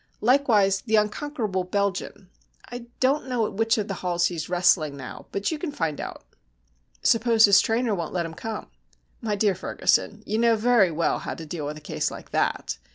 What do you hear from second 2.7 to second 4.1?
I don't know at which of the